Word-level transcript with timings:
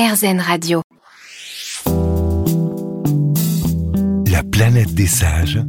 RZN 0.00 0.40
Radio. 0.40 0.80
La 4.30 4.42
planète 4.42 4.94
des 4.94 5.06
sages. 5.06 5.60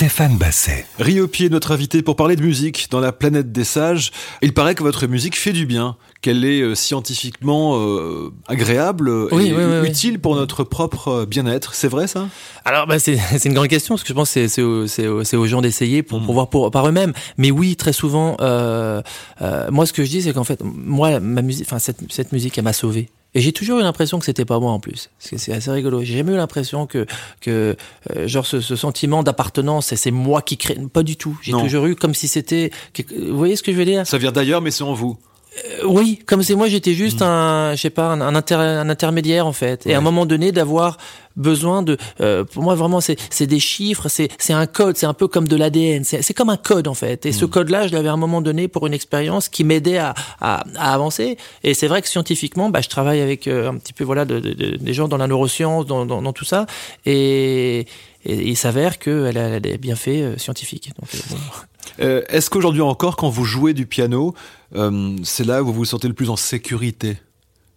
Stéphane 0.00 0.36
Basset. 0.36 0.84
Rio 0.98 1.26
Pied, 1.26 1.48
notre 1.48 1.72
invité 1.72 2.02
pour 2.02 2.16
parler 2.16 2.36
de 2.36 2.42
musique 2.42 2.88
dans 2.90 3.00
la 3.00 3.12
planète 3.12 3.50
des 3.50 3.64
sages. 3.64 4.12
Il 4.42 4.52
paraît 4.52 4.74
que 4.74 4.82
votre 4.82 5.06
musique 5.06 5.38
fait 5.38 5.54
du 5.54 5.64
bien, 5.64 5.96
qu'elle 6.20 6.44
est 6.44 6.60
euh, 6.60 6.74
scientifiquement 6.74 7.78
euh, 7.80 8.30
agréable 8.46 9.08
Oui, 9.32 9.46
et 9.48 9.54
oui, 9.54 9.62
oui, 9.64 9.78
oui. 9.80 9.88
utile 9.88 10.18
pour 10.18 10.36
notre 10.36 10.64
propre 10.64 11.08
euh, 11.08 11.24
bien-être. 11.24 11.72
C'est 11.74 11.88
vrai 11.88 12.08
ça? 12.08 12.28
Alors, 12.66 12.86
bah, 12.86 12.98
c'est 12.98 13.16
une 13.46 13.54
grande 13.54 13.68
question, 13.68 13.94
parce 13.94 14.02
que 14.02 14.08
je 14.08 14.12
pense 14.12 14.34
que 14.34 14.48
c'est- 14.48 15.24
c'est 15.24 15.36
aux, 15.38 15.46
gens 15.46 15.62
d'essayer 15.62 16.02
pour, 16.02 16.22
pour 16.22 16.34
voir 16.34 16.50
pour, 16.50 16.70
par 16.70 16.86
eux-mêmes. 16.86 17.14
Mais 17.38 17.50
oui, 17.50 17.74
très 17.74 17.94
souvent, 17.94 18.36
euh, 18.42 19.00
euh, 19.40 19.70
moi, 19.70 19.86
ce 19.86 19.94
que 19.94 20.04
je 20.04 20.10
dis, 20.10 20.20
c'est 20.20 20.34
qu'en 20.34 20.44
fait, 20.44 20.60
moi, 20.62 21.20
ma 21.20 21.40
musique, 21.40 21.64
enfin, 21.66 21.78
cette, 21.78 22.00
cette 22.12 22.32
musique, 22.32 22.58
elle 22.58 22.64
m'a 22.64 22.74
sauvé. 22.74 23.08
Et 23.36 23.40
j'ai 23.42 23.52
toujours 23.52 23.78
eu 23.80 23.82
l'impression 23.82 24.18
que 24.18 24.24
c'était 24.24 24.46
pas 24.46 24.58
moi 24.60 24.72
en 24.72 24.80
plus. 24.80 25.10
C'est 25.18 25.52
assez 25.52 25.70
rigolo. 25.70 26.02
J'ai 26.02 26.16
jamais 26.16 26.32
eu 26.32 26.36
l'impression 26.36 26.86
que, 26.86 27.04
que 27.42 27.76
euh, 28.16 28.26
genre, 28.26 28.46
ce, 28.46 28.62
ce 28.62 28.76
sentiment 28.76 29.22
d'appartenance, 29.22 29.94
c'est- 29.94 30.10
moi 30.10 30.40
qui 30.40 30.56
crée. 30.56 30.78
Pas 30.90 31.02
du 31.02 31.16
tout. 31.16 31.36
J'ai 31.42 31.52
toujours 31.52 31.84
eu 31.84 31.94
comme 31.96 32.14
si 32.14 32.28
c'était. 32.28 32.70
Vous 33.14 33.36
voyez 33.36 33.54
ce 33.56 33.62
que 33.62 33.72
je 33.72 33.76
veux 33.76 33.84
dire? 33.84 34.06
Ça 34.06 34.16
vient 34.16 34.32
d'ailleurs, 34.32 34.62
mais 34.62 34.70
c'est 34.70 34.84
en 34.84 34.94
vous. 34.94 35.18
Oui, 35.84 36.18
comme 36.26 36.42
c'est 36.42 36.54
moi, 36.54 36.68
j'étais 36.68 36.94
juste 36.94 37.22
un, 37.22 37.72
je 37.74 37.80
sais 37.80 37.90
pas, 37.90 38.06
un, 38.08 38.20
un 38.20 38.34
inter- 38.34 38.54
un 38.54 38.88
intermédiaire 38.88 39.46
en 39.46 39.52
fait. 39.52 39.86
Et 39.86 39.94
à 39.94 39.98
un 39.98 40.00
moment 40.00 40.26
donné, 40.26 40.52
d'avoir 40.52 40.96
besoin 41.36 41.82
de, 41.82 41.98
euh, 42.22 42.44
pour 42.44 42.62
moi 42.62 42.74
vraiment, 42.74 43.00
c'est 43.02 43.16
c'est 43.30 43.46
des 43.46 43.60
chiffres, 43.60 44.08
c'est 44.08 44.28
c'est 44.38 44.54
un 44.54 44.66
code, 44.66 44.96
c'est 44.96 45.04
un 45.06 45.12
peu 45.14 45.28
comme 45.28 45.46
de 45.48 45.56
l'ADN, 45.56 46.02
c'est 46.04 46.22
c'est 46.22 46.32
comme 46.34 46.48
un 46.48 46.56
code 46.56 46.88
en 46.88 46.94
fait. 46.94 47.26
Et 47.26 47.32
ce 47.32 47.44
code-là, 47.44 47.86
je 47.88 47.92
l'avais 47.92 48.08
à 48.08 48.12
un 48.12 48.16
moment 48.16 48.40
donné 48.40 48.68
pour 48.68 48.86
une 48.86 48.94
expérience 48.94 49.48
qui 49.50 49.62
m'aidait 49.64 49.98
à, 49.98 50.14
à, 50.40 50.64
à 50.76 50.94
avancer. 50.94 51.36
Et 51.62 51.74
c'est 51.74 51.88
vrai 51.88 52.00
que 52.00 52.08
scientifiquement, 52.08 52.70
bah, 52.70 52.80
je 52.80 52.88
travaille 52.88 53.20
avec 53.20 53.46
euh, 53.48 53.68
un 53.70 53.76
petit 53.76 53.92
peu 53.92 54.04
voilà 54.04 54.24
de, 54.24 54.40
de- 54.40 54.54
de- 54.54 54.76
des 54.76 54.94
gens 54.94 55.08
dans 55.08 55.18
la 55.18 55.26
neuroscience, 55.26 55.84
dans, 55.86 56.06
dans, 56.06 56.22
dans 56.22 56.32
tout 56.32 56.44
ça, 56.46 56.66
et, 57.04 57.80
et 57.80 57.86
il 58.48 58.56
s'avère 58.56 58.98
qu'elle 58.98 59.36
a, 59.38 59.48
elle 59.48 59.54
a 59.54 59.60
des 59.60 59.76
bienfaits 59.78 60.08
euh, 60.08 60.38
scientifiques. 60.38 60.92
Donc, 60.98 61.08
euh, 61.14 61.18
bon. 61.30 61.36
Euh, 62.00 62.22
Est-ce 62.28 62.50
qu'aujourd'hui 62.50 62.82
encore, 62.82 63.16
quand 63.16 63.28
vous 63.28 63.44
jouez 63.44 63.74
du 63.74 63.86
piano, 63.86 64.34
euh, 64.74 65.16
c'est 65.24 65.44
là 65.44 65.62
où 65.62 65.66
vous 65.66 65.72
vous 65.72 65.84
sentez 65.84 66.08
le 66.08 66.14
plus 66.14 66.30
en 66.30 66.36
sécurité 66.36 67.18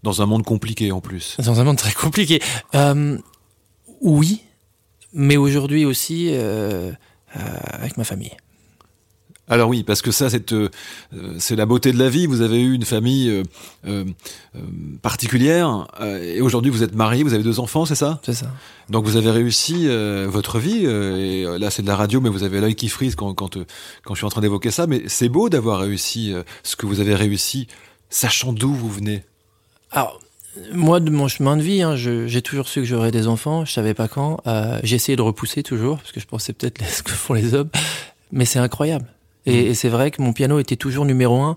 Dans 0.04 0.22
un 0.22 0.26
monde 0.26 0.44
compliqué 0.44 0.92
en 0.92 1.02
plus? 1.02 1.38
Dans 1.44 1.60
un 1.60 1.64
monde 1.64 1.78
très 1.78 1.94
compliqué. 1.94 2.42
Euh, 2.76 3.18
oui, 4.02 4.42
mais 5.14 5.38
aujourd'hui 5.38 5.86
aussi 5.86 6.34
avec 7.34 7.98
ma 7.98 8.04
famille. 8.04 8.36
Alors 9.50 9.68
oui, 9.70 9.84
parce 9.84 10.02
que 10.04 10.12
ça, 10.12 10.30
c'est 10.30 10.52
euh, 10.54 10.70
la 11.50 11.66
beauté 11.66 11.92
de 11.92 11.98
la 11.98 12.10
vie. 12.10 12.28
Vous 12.28 12.42
avez 12.42 12.62
eu 12.62 12.74
une 12.74 12.86
famille 12.86 13.30
euh, 13.30 13.44
euh, 13.88 14.06
euh, 14.56 14.60
particulière, 15.02 15.88
euh, 16.00 16.22
et 16.36 16.42
aujourd'hui 16.42 16.70
vous 16.72 16.84
êtes 16.84 16.94
marié, 16.94 17.24
vous 17.24 17.34
avez 17.34 17.44
deux 17.44 17.60
enfants, 17.60 17.86
c'est 17.86 17.96
ça? 17.96 18.20
C'est 18.24 18.34
ça. 18.34 18.52
Donc 18.90 19.06
vous 19.06 19.18
avez 19.18 19.32
réussi 19.32 19.88
euh, 19.88 20.28
votre 20.30 20.60
vie. 20.60 20.84
euh, 20.86 21.56
et 21.56 21.60
là, 21.60 21.72
c'est 21.72 21.82
de 21.82 21.88
la 21.88 21.96
radio, 21.96 22.22
mais 22.22 22.30
vous 22.30 22.44
avez 22.44 22.62
l'œil 22.62 22.76
qui 22.76 22.90
frise 22.90 23.16
quand 23.16 23.34
quand, 23.34 23.58
euh, 23.58 23.66
quand 24.04 24.14
je 24.14 24.20
suis 24.20 24.26
en 24.26 24.30
train 24.30 24.42
d'évoquer 24.42 24.72
ça. 24.72 24.86
Mais 24.88 25.04
c'est 25.08 25.30
beau 25.30 25.50
d'avoir 25.50 25.80
réussi 25.80 26.32
euh, 26.32 26.44
ce 26.64 26.76
que 26.76 26.86
vous 26.86 27.00
avez 27.00 27.16
réussi, 27.16 27.68
sachant 28.10 28.54
d'où 28.54 28.74
vous 28.74 28.90
venez. 28.90 29.24
Alors, 29.92 30.20
moi, 30.74 31.00
de 31.00 31.10
mon 31.10 31.28
chemin 31.28 31.58
de 31.58 31.62
vie, 31.62 31.82
hein, 31.82 31.96
j'ai 31.96 32.42
toujours 32.42 32.68
su 32.68 32.82
que 32.82 32.86
j'aurais 32.86 33.12
des 33.12 33.28
enfants. 33.28 33.66
Je 33.66 33.72
savais 33.72 33.94
pas 33.94 34.08
quand. 34.08 34.42
Euh, 34.46 34.80
j'ai 34.84 34.96
essayé 34.96 35.16
de 35.16 35.22
repousser 35.22 35.64
toujours, 35.64 35.98
parce 35.98 36.12
que 36.12 36.20
je 36.20 36.28
pensais 36.28 36.54
peut-être 36.54 36.84
ce 36.90 37.02
que 37.02 37.12
font 37.12 37.34
les 37.34 37.54
hommes. 37.56 37.70
Mais 38.32 38.46
c'est 38.46 38.60
incroyable. 38.60 39.06
Et, 39.46 39.68
et 39.68 39.74
c'est 39.74 39.90
vrai 39.90 40.12
que 40.12 40.22
mon 40.22 40.34
piano 40.34 40.60
était 40.60 40.76
toujours 40.76 41.06
numéro 41.06 41.42
un, 41.42 41.56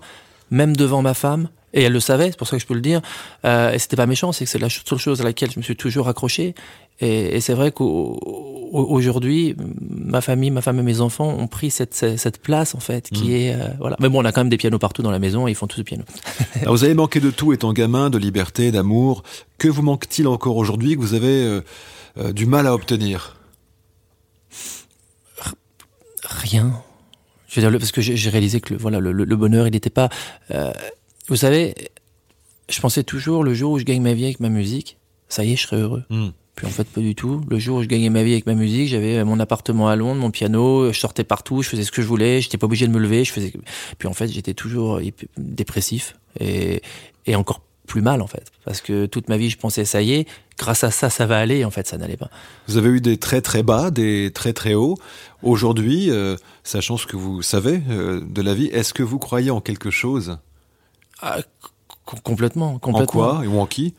même 0.51 0.75
devant 0.75 1.01
ma 1.01 1.13
femme. 1.13 1.49
Et 1.73 1.81
elle 1.81 1.93
le 1.93 1.99
savait, 1.99 2.29
c'est 2.29 2.37
pour 2.37 2.47
ça 2.47 2.55
que 2.55 2.61
je 2.61 2.67
peux 2.67 2.75
le 2.75 2.81
dire. 2.81 3.01
Euh, 3.45 3.71
et 3.71 3.79
c'était 3.79 3.95
pas 3.95 4.05
méchant, 4.05 4.31
c'est 4.31 4.45
que 4.45 4.51
c'est 4.51 4.59
la 4.59 4.69
seule 4.69 4.99
chose 4.99 5.21
à 5.21 5.23
laquelle 5.23 5.49
je 5.51 5.57
me 5.57 5.63
suis 5.63 5.75
toujours 5.75 6.07
accroché. 6.07 6.53
Et, 6.99 7.35
et 7.35 7.41
c'est 7.41 7.55
vrai 7.55 7.71
qu'aujourd'hui, 7.71 9.55
ma 9.89 10.21
famille, 10.21 10.51
ma 10.51 10.61
femme 10.61 10.77
et 10.79 10.83
mes 10.83 11.01
enfants 11.01 11.29
ont 11.29 11.47
pris 11.47 11.71
cette, 11.71 12.39
place 12.43 12.75
en 12.75 12.79
fait, 12.79 13.09
qui 13.09 13.35
est 13.35 13.55
euh, 13.55 13.69
voilà. 13.79 13.95
Mais 13.99 14.07
bon, 14.07 14.21
on 14.21 14.25
a 14.25 14.31
quand 14.31 14.41
même 14.41 14.49
des 14.49 14.57
pianos 14.57 14.77
partout 14.77 15.01
dans 15.01 15.09
la 15.09 15.17
maison 15.17 15.47
et 15.47 15.51
ils 15.51 15.55
font 15.55 15.65
tous 15.65 15.77
du 15.77 15.83
piano. 15.83 16.03
Alors, 16.61 16.75
vous 16.75 16.83
avez 16.83 16.93
manqué 16.93 17.19
de 17.19 17.31
tout 17.31 17.53
étant 17.53 17.73
gamin, 17.73 18.11
de 18.11 18.19
liberté, 18.19 18.71
d'amour. 18.71 19.23
Que 19.57 19.67
vous 19.67 19.81
manque-t-il 19.81 20.27
encore 20.27 20.57
aujourd'hui 20.57 20.95
que 20.95 21.01
vous 21.01 21.15
avez 21.15 21.43
euh, 21.43 21.61
euh, 22.19 22.33
du 22.33 22.45
mal 22.45 22.67
à 22.67 22.75
obtenir? 22.75 23.37
Rien. 26.23 26.83
Je 27.53 27.61
veux 27.61 27.69
dire, 27.69 27.77
parce 27.79 27.91
que 27.91 28.01
j'ai 28.01 28.29
réalisé 28.31 28.59
que 28.61 28.73
le, 28.73 28.79
voilà, 28.79 28.99
le, 28.99 29.11
le- 29.11 29.35
bonheur, 29.35 29.67
il 29.67 29.71
n'était 29.71 29.91
pas. 29.91 30.09
euh, 30.51 30.71
vous 31.27 31.35
savez, 31.35 31.75
je 32.67 32.81
pensais 32.81 33.03
toujours 33.03 33.43
le 33.43 33.53
jour 33.53 33.73
où 33.73 33.77
je 33.79 33.83
gagne 33.83 34.01
ma 34.01 34.13
vie 34.13 34.23
avec 34.25 34.39
ma 34.39 34.49
musique, 34.49 34.97
ça 35.29 35.43
y 35.45 35.53
est, 35.53 35.55
je 35.55 35.61
serai 35.61 35.77
heureux. 35.77 36.03
Hmm. 36.09 36.29
Puis 36.55 36.65
en 36.65 36.69
fait, 36.71 36.87
pas 36.87 37.01
du 37.01 37.13
tout. 37.13 37.41
Le 37.49 37.59
jour 37.59 37.77
où 37.77 37.83
je 37.83 37.87
gagnais 37.87 38.09
ma 38.09 38.23
vie 38.23 38.31
avec 38.33 38.47
ma 38.47 38.55
musique, 38.55 38.87
j'avais 38.87 39.23
mon 39.23 39.39
appartement 39.39 39.87
à 39.87 39.95
Londres, 39.95 40.19
mon 40.19 40.31
piano, 40.31 40.91
je 40.91 40.99
sortais 40.99 41.23
partout, 41.23 41.61
je 41.61 41.69
faisais 41.69 41.83
ce 41.83 41.91
que 41.91 42.01
je 42.01 42.07
voulais, 42.07 42.41
j'étais 42.41 42.57
pas 42.57 42.65
obligé 42.65 42.87
de 42.87 42.91
me 42.91 42.99
lever, 42.99 43.23
je 43.23 43.31
faisais. 43.31 43.53
Puis 43.99 44.07
en 44.07 44.13
fait, 44.13 44.27
j'étais 44.29 44.53
toujours 44.55 44.99
dépressif 45.37 46.15
et, 46.39 46.81
et 47.27 47.35
encore 47.35 47.61
plus 47.87 48.01
mal 48.01 48.21
en 48.21 48.27
fait, 48.27 48.45
parce 48.65 48.79
que 48.81 49.05
toute 49.05 49.27
ma 49.29 49.37
vie, 49.37 49.49
je 49.49 49.57
pensais 49.57 49.83
ça 49.85 50.01
y 50.01 50.13
est, 50.13 50.27
grâce 50.57 50.83
à 50.83 50.91
ça, 50.91 51.09
ça 51.09 51.25
va 51.25 51.37
aller. 51.39 51.57
Et 51.59 51.65
en 51.65 51.69
fait, 51.71 51.85
ça 51.87 51.97
n'allait 51.97 52.17
pas. 52.17 52.29
Vous 52.67 52.77
avez 52.77 52.89
eu 52.89 53.01
des 53.01 53.17
très 53.17 53.41
très 53.41 53.61
bas, 53.63 53.91
des 53.91 54.31
très 54.33 54.53
très 54.53 54.73
hauts. 54.73 54.97
Aujourd'hui, 55.41 56.09
euh, 56.09 56.37
sachant 56.63 56.95
ce 56.97 57.05
que 57.05 57.17
vous 57.17 57.41
savez 57.41 57.81
euh, 57.89 58.21
de 58.25 58.41
la 58.41 58.53
vie, 58.53 58.67
est-ce 58.67 58.93
que 58.93 59.03
vous 59.03 59.19
croyez 59.19 59.51
en 59.51 59.59
quelque 59.61 59.91
chose? 59.91 60.37
Ah, 61.21 61.39
c- 61.39 61.45
complètement, 62.23 62.75
En 62.75 62.79
complètement. 62.79 63.05
quoi 63.05 63.39
ou 63.45 63.59
en 63.59 63.65
qui? 63.65 63.93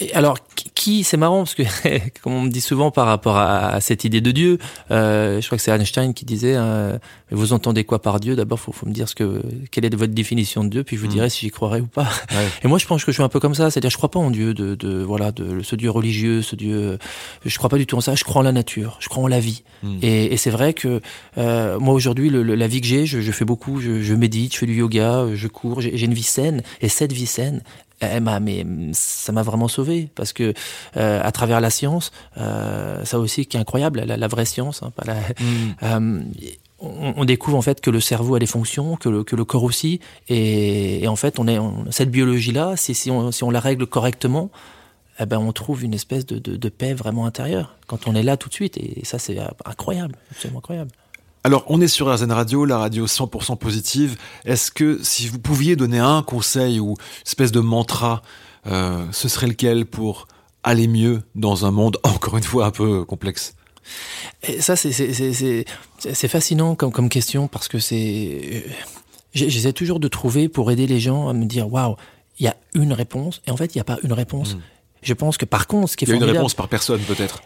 Et 0.00 0.12
alors, 0.14 0.38
qui- 0.74 1.04
c'est 1.04 1.16
marrant 1.16 1.38
parce 1.38 1.54
que, 1.54 1.62
comme 2.22 2.32
on 2.34 2.42
me 2.42 2.48
dit 2.50 2.60
souvent 2.60 2.90
par 2.90 3.06
rapport 3.06 3.36
à, 3.36 3.68
à 3.68 3.80
cette 3.80 4.04
idée 4.04 4.20
de 4.20 4.30
Dieu, 4.30 4.58
euh, 4.90 5.40
je 5.40 5.46
crois 5.46 5.58
que 5.58 5.62
c'est 5.64 5.70
Einstein 5.72 6.14
qui 6.14 6.24
disait, 6.24 6.54
euh, 6.56 6.96
vous 7.30 7.52
entendez 7.52 7.84
quoi 7.84 8.00
par 8.00 8.18
Dieu? 8.20 8.34
D'abord, 8.36 8.58
faut, 8.58 8.72
faut 8.72 8.86
me 8.86 8.92
dire 8.92 9.08
ce 9.08 9.14
que, 9.14 9.42
quelle 9.70 9.84
est 9.84 9.94
votre 9.94 10.12
définition 10.12 10.64
de 10.64 10.70
Dieu, 10.70 10.84
puis 10.84 10.96
je 10.96 11.02
vous 11.02 11.08
Mm. 11.08 11.12
dirai 11.12 11.30
si 11.30 11.40
j'y 11.40 11.50
croirais 11.50 11.80
ou 11.80 11.86
pas. 11.86 12.08
Ouais. 12.32 12.48
Et 12.64 12.68
moi, 12.68 12.78
je 12.78 12.86
pense 12.86 13.04
que 13.04 13.10
je 13.12 13.16
suis 13.16 13.22
un 13.22 13.28
peu 13.28 13.40
comme 13.40 13.54
ça, 13.54 13.70
c'est-à-dire, 13.70 13.90
je 13.90 13.96
crois 13.96 14.10
pas 14.10 14.18
en 14.20 14.30
Dieu, 14.30 14.54
de, 14.54 14.74
de 14.74 15.02
voilà, 15.02 15.32
de 15.32 15.62
ce 15.62 15.76
Dieu 15.76 15.90
religieux, 15.90 16.42
ce 16.42 16.56
Dieu, 16.56 16.98
je 17.44 17.56
crois 17.58 17.68
pas 17.70 17.78
du 17.78 17.86
tout 17.86 17.96
en 17.96 18.00
ça. 18.00 18.14
Je 18.14 18.24
crois 18.24 18.40
en 18.40 18.44
la 18.44 18.52
nature, 18.52 18.96
je 19.00 19.08
crois 19.08 19.22
en 19.22 19.28
la 19.28 19.40
vie. 19.40 19.62
Mm. 19.82 19.98
Et, 20.02 20.32
et 20.32 20.36
c'est 20.36 20.50
vrai 20.50 20.72
que 20.74 21.00
euh, 21.38 21.78
moi 21.78 21.94
aujourd'hui, 21.94 22.30
le- 22.30 22.42
le- 22.42 22.54
la 22.54 22.66
vie 22.68 22.80
que 22.80 22.86
j'ai, 22.86 23.06
je, 23.06 23.20
je 23.20 23.32
fais 23.32 23.44
beaucoup, 23.44 23.80
je, 23.80 24.00
je 24.02 24.14
médite, 24.14 24.54
je 24.54 24.58
fais 24.58 24.66
du 24.66 24.74
yoga, 24.74 25.26
je 25.34 25.46
cours, 25.48 25.80
j'ai 25.80 26.04
une 26.04 26.14
vie 26.14 26.22
saine. 26.22 26.62
Et 26.80 26.88
cette 26.88 27.12
vie 27.12 27.26
saine, 27.26 27.62
elle 28.00 28.22
m'a, 28.22 28.40
mais 28.40 28.64
ça 28.92 29.30
m'a 29.32 29.42
vraiment 29.42 29.68
sauvé 29.68 30.08
parce 30.14 30.32
que 30.32 30.54
euh, 30.96 31.20
à 31.22 31.32
travers 31.32 31.60
la 31.60 31.70
science, 31.70 32.10
euh, 32.38 33.04
ça 33.04 33.18
aussi 33.18 33.46
qui 33.46 33.56
est 33.56 33.60
incroyable, 33.60 34.00
la, 34.00 34.16
la 34.16 34.26
vraie 34.28 34.44
science, 34.46 34.82
hein, 34.82 34.90
pas 34.96 35.04
la, 35.06 35.16
euh, 35.98 36.20
on, 36.80 37.12
on 37.16 37.24
découvre 37.24 37.58
en 37.58 37.62
fait 37.62 37.80
que 37.80 37.90
le 37.90 38.00
cerveau 38.00 38.34
a 38.36 38.38
des 38.38 38.46
fonctions, 38.46 38.96
que 38.96 39.08
le, 39.10 39.22
que 39.24 39.36
le 39.36 39.44
corps 39.44 39.64
aussi, 39.64 40.00
et, 40.28 41.02
et 41.04 41.08
en 41.08 41.16
fait, 41.16 41.38
on 41.38 41.46
est 41.46 41.58
on- 41.58 41.90
cette 41.90 42.10
biologie-là, 42.10 42.76
si, 42.76 42.94
si, 42.94 43.10
on, 43.10 43.30
si 43.32 43.44
on 43.44 43.50
la 43.50 43.60
règle 43.60 43.86
correctement, 43.86 44.50
eh 45.18 45.26
ben, 45.26 45.36
on 45.38 45.52
trouve 45.52 45.84
une 45.84 45.92
espèce 45.92 46.24
de, 46.24 46.38
de, 46.38 46.56
de 46.56 46.68
paix 46.70 46.94
vraiment 46.94 47.26
intérieure 47.26 47.76
quand 47.86 48.08
on 48.08 48.14
est 48.14 48.22
là 48.22 48.38
tout 48.38 48.48
de 48.48 48.54
suite, 48.54 48.78
et 48.78 49.04
ça 49.04 49.18
c'est 49.18 49.36
incroyable, 49.66 50.16
absolument 50.30 50.60
incroyable. 50.60 50.90
Alors, 51.42 51.64
on 51.68 51.80
est 51.80 51.88
sur 51.88 52.12
RZN 52.14 52.32
Radio, 52.32 52.64
la 52.66 52.78
radio 52.78 53.06
100% 53.06 53.56
positive. 53.56 54.16
Est-ce 54.44 54.70
que 54.70 54.98
si 55.02 55.26
vous 55.28 55.38
pouviez 55.38 55.74
donner 55.74 55.98
un 55.98 56.22
conseil 56.22 56.80
ou 56.80 56.90
une 56.90 56.96
espèce 57.26 57.50
de 57.52 57.60
mantra, 57.60 58.20
euh, 58.66 59.06
ce 59.10 59.28
serait 59.28 59.46
lequel 59.46 59.86
pour 59.86 60.28
aller 60.62 60.86
mieux 60.86 61.22
dans 61.34 61.64
un 61.64 61.70
monde 61.70 61.96
encore 62.02 62.36
une 62.36 62.42
fois 62.44 62.66
un 62.66 62.70
peu 62.70 63.04
complexe? 63.04 63.54
Et 64.42 64.60
ça, 64.60 64.76
c'est 64.76 66.28
fascinant 66.28 66.74
comme, 66.74 66.92
comme 66.92 67.08
question 67.08 67.48
parce 67.48 67.68
que 67.68 67.78
c'est. 67.78 68.64
j'ai- 69.32 69.48
J'essaie 69.50 69.72
toujours 69.72 69.98
de 69.98 70.08
trouver 70.08 70.48
pour 70.50 70.70
aider 70.70 70.86
les 70.86 71.00
gens 71.00 71.28
à 71.28 71.32
me 71.32 71.46
dire 71.46 71.72
waouh, 71.72 71.96
il 72.38 72.44
y 72.44 72.48
a 72.48 72.56
une 72.74 72.92
réponse. 72.92 73.40
Et 73.46 73.50
en 73.50 73.56
fait, 73.56 73.74
il 73.74 73.78
n'y 73.78 73.82
a 73.82 73.84
pas 73.84 73.96
une 74.02 74.12
réponse. 74.12 74.54
Mm. 74.56 74.60
Je 75.02 75.14
pense 75.14 75.38
que 75.38 75.46
par 75.46 75.66
contre, 75.66 75.88
ce 75.90 75.96
qui 75.96 76.04
est 76.04 76.08
Il 76.08 76.10
y 76.10 76.12
a 76.12 76.16
une 76.18 76.24
réponse 76.30 76.52
par 76.52 76.68
personne 76.68 77.00
peut-être. 77.00 77.42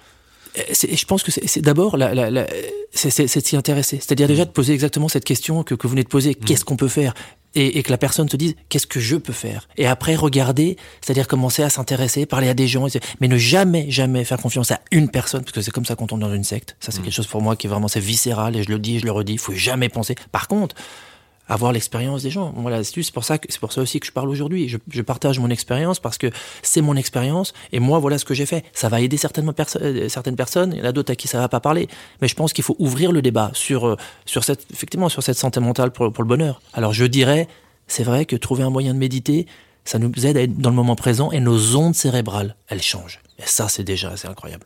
Je 0.57 1.05
pense 1.05 1.23
que 1.23 1.31
c'est 1.33 1.61
d'abord 1.63 1.97
la, 1.97 2.15
la, 2.15 2.31
la- 2.31 2.47
c'est 2.93 3.23
de 3.25 3.27
s'y 3.47 3.57
intéresser. 3.57 3.97
C'est-à-dire 4.01 4.29
déjà 4.29 4.45
de 4.45 4.51
poser 4.51 4.73
exactement 4.73 5.09
cette 5.09 5.25
question 5.25 5.63
que, 5.65 5.75
que 5.75 5.87
vous 5.87 5.91
venez 5.93 6.05
de 6.05 6.09
poser. 6.09 6.35
Qu'est-ce 6.35 6.65
qu'on 6.65 6.77
peut 6.77 6.89
faire? 6.89 7.15
Et, 7.57 7.79
et 7.79 7.83
que 7.85 7.91
la 7.93 7.99
personne 7.99 8.29
te 8.29 8.37
dise 8.37 8.57
qu'est-ce 8.69 8.87
que 8.89 8.99
je 8.99 9.15
peux 9.17 9.33
faire? 9.33 9.69
Et 9.77 9.87
après 9.87 10.17
regarder, 10.17 10.77
c'est-à-dire 11.01 11.29
commencer 11.29 11.63
à 11.63 11.71
s'intéresser, 11.71 12.27
parler 12.27 12.49
à 12.49 12.55
des 12.55 12.67
gens, 12.67 12.87
mais 13.21 13.29
ne 13.29 13.37
jamais, 13.39 13.89
jamais 13.91 14.25
faire 14.25 14.39
confiance 14.39 14.73
à 14.73 14.81
une 14.91 15.09
personne 15.09 15.43
parce 15.43 15.53
que 15.53 15.61
c'est 15.61 15.71
comme 15.71 15.85
ça 15.85 15.95
qu'on 15.95 16.09
tombe 16.09 16.19
dans 16.21 16.35
une 16.35 16.43
secte. 16.43 16.77
Ça 16.81 16.91
c'est 16.91 17.01
quelque 17.01 17.15
chose 17.15 17.29
pour 17.29 17.43
moi 17.43 17.55
qui 17.55 17.69
est 17.69 17.71
vraiment 17.71 17.87
c'est 17.87 18.01
viscéral 18.01 18.57
et 18.57 18.65
je 18.65 18.71
le 18.71 18.79
dis, 18.81 18.99
je 18.99 19.05
le 19.05 19.13
redis. 19.13 19.35
Il 19.35 19.39
faut 19.39 19.55
jamais 19.55 19.89
penser. 19.89 20.17
Par 20.33 20.49
contre 20.49 20.75
avoir 21.49 21.73
l'expérience 21.73 22.23
des 22.23 22.31
gens. 22.31 22.55
L'astuce, 22.69 23.07
c'est 23.07 23.15
pour 23.15 23.25
ça 23.25 23.39
que 23.39 23.47
c'est 23.51 23.61
pour 23.61 23.73
ça 23.73 23.83
aussi 23.83 24.01
que 24.01 24.07
je 24.07 24.13
parle 24.13 24.29
aujourd'hui. 24.29 24.69
Je, 24.69 25.03
partage 25.03 25.39
mon 25.39 25.51
expérience 25.51 26.01
parce 26.01 26.17
que 26.17 26.31
c'est 26.63 26.81
mon 26.81 26.97
expérience 26.97 27.53
et 27.73 27.81
moi, 27.81 27.99
voilà 27.99 28.19
ce 28.19 28.25
que 28.25 28.35
j'ai 28.35 28.47
fait. 28.47 28.65
Ça 28.73 28.89
va 28.89 29.01
aider 29.01 29.17
certainement 29.17 29.53
euh, 29.81 30.09
certaines 30.09 30.37
personnes. 30.37 30.73
Il 30.73 30.79
y 30.79 30.83
en 30.83 30.87
a 30.87 30.93
d'autres 30.93 31.13
à 31.13 31.17
qui 31.17 31.29
ça 31.29 31.39
va 31.39 31.49
pas 31.49 31.61
parler. 31.61 31.89
Mais 32.23 32.29
je 32.29 32.35
pense 32.35 32.53
qu'il 32.53 32.65
faut 32.65 32.77
ouvrir 32.79 33.13
le 33.13 33.21
débat 33.21 33.51
sur 33.53 33.87
euh, 33.87 33.97
sur 34.25 34.45
cette 34.45 34.67
effectivement 34.73 35.09
sur 35.09 35.23
cette 35.23 35.37
santé 35.37 35.61
mentale 35.61 35.91
pour 35.91 36.13
pour 36.13 36.25
le 36.25 36.29
bonheur. 36.29 36.63
Alors 36.73 36.93
je 36.95 37.05
dirais, 37.05 37.49
c'est 37.87 38.05
vrai 38.05 38.25
que 38.25 38.37
trouver 38.37 38.63
un 38.63 38.71
moyen 38.71 38.95
de 38.95 38.99
méditer, 38.99 39.47
Ça 39.85 39.99
nous 39.99 40.11
aide 40.25 40.39
à 40.39 40.43
être 40.43 40.57
dans 40.57 40.71
le 40.71 40.77
moment 40.77 40.97
présent 40.97 41.31
et 41.31 41.41
nos 41.41 41.77
ondes 41.77 41.95
cérébrales, 41.95 42.57
elles 42.69 42.81
changent. 42.81 43.21
Et 43.39 43.43
ça, 43.45 43.69
c'est 43.69 43.85
déjà, 43.85 44.17
c'est 44.17 44.29
incroyable. 44.29 44.65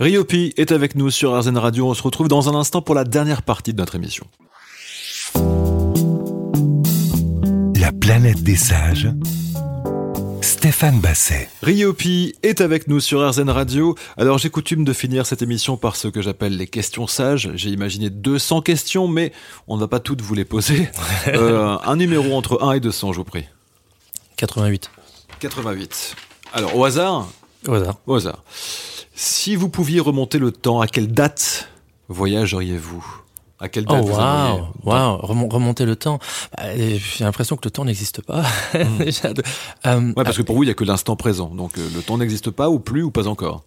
Ryopi 0.00 0.52
est 0.56 0.72
avec 0.72 0.96
nous 0.96 1.10
sur 1.10 1.38
RZN 1.38 1.58
Radio. 1.58 1.88
On 1.88 1.94
se 1.94 2.02
retrouve 2.02 2.26
dans 2.26 2.48
un 2.48 2.54
instant 2.54 2.82
pour 2.82 2.94
la 2.96 3.04
dernière 3.04 3.42
partie 3.42 3.72
de 3.72 3.78
notre 3.78 3.94
émission. 3.94 4.26
Planète 8.08 8.42
des 8.42 8.56
sages. 8.56 9.06
Stéphane 10.40 10.98
Basset. 10.98 11.50
Ryopi 11.62 12.36
est 12.42 12.62
avec 12.62 12.88
nous 12.88 13.00
sur 13.00 13.20
RZN 13.28 13.50
Radio. 13.50 13.96
Alors 14.16 14.38
j'ai 14.38 14.48
coutume 14.48 14.82
de 14.82 14.94
finir 14.94 15.26
cette 15.26 15.42
émission 15.42 15.76
par 15.76 15.94
ce 15.94 16.08
que 16.08 16.22
j'appelle 16.22 16.56
les 16.56 16.66
questions 16.66 17.06
sages. 17.06 17.50
J'ai 17.54 17.68
imaginé 17.68 18.08
200 18.08 18.62
questions, 18.62 19.08
mais 19.08 19.30
on 19.66 19.76
ne 19.76 19.80
va 19.82 19.88
pas 19.88 20.00
toutes 20.00 20.22
vous 20.22 20.32
les 20.32 20.46
poser. 20.46 20.88
Euh, 21.26 21.76
un 21.84 21.96
numéro 21.96 22.34
entre 22.34 22.62
1 22.62 22.72
et 22.72 22.80
200, 22.80 23.12
je 23.12 23.18
vous 23.18 23.24
prie. 23.24 23.44
88. 24.38 24.90
88. 25.40 26.16
Alors 26.54 26.78
au 26.78 26.86
hasard 26.86 27.28
Au 27.66 27.74
hasard. 27.74 27.96
Au 28.06 28.14
hasard. 28.14 28.42
Si 29.14 29.54
vous 29.54 29.68
pouviez 29.68 30.00
remonter 30.00 30.38
le 30.38 30.50
temps, 30.50 30.80
à 30.80 30.86
quelle 30.86 31.12
date 31.12 31.68
voyageriez-vous? 32.08 33.27
À 33.60 33.68
quelle 33.68 33.84
date 33.86 33.98
Oh 34.00 34.06
vous 34.06 34.12
aimeriez- 34.14 34.62
waouh, 34.84 35.16
Remon- 35.22 35.48
remonter 35.52 35.84
le 35.84 35.96
temps. 35.96 36.18
Bah, 36.56 36.64
J'ai 36.76 37.24
l'impression 37.24 37.56
que 37.56 37.62
le 37.64 37.70
temps 37.70 37.84
n'existe 37.84 38.22
pas. 38.22 38.44
Déjà 38.98 39.32
de- 39.32 39.42
Euh, 39.86 40.12
Ouais, 40.16 40.24
parce 40.24 40.36
que 40.36 40.42
pour 40.42 40.54
vous, 40.56 40.62
il 40.62 40.66
n'y 40.66 40.70
a 40.72 40.74
que 40.74 40.84
l'instant 40.84 41.16
présent. 41.16 41.48
Donc 41.54 41.76
euh, 41.78 41.88
le 41.94 42.00
temps 42.02 42.18
n'existe 42.18 42.50
pas 42.50 42.70
ou 42.70 42.78
plus 42.78 43.02
ou 43.02 43.10
pas 43.10 43.26
encore? 43.26 43.64